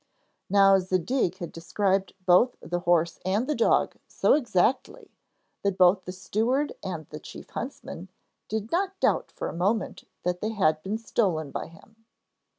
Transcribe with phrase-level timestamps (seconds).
[0.49, 5.11] Now Zadig had described both the horse and the dog so exactly
[5.61, 8.09] that both the steward and the chief huntsman
[8.47, 12.03] did not doubt for a moment that they had been stolen by him.